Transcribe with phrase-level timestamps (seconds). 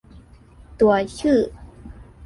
[0.79, 1.39] ตัวชื่อ